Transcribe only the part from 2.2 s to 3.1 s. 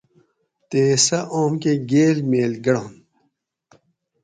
میل گڑۤنت